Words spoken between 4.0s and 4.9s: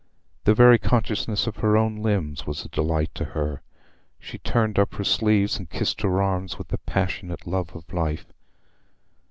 she turned